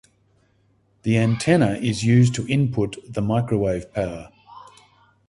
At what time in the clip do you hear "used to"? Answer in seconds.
2.03-2.47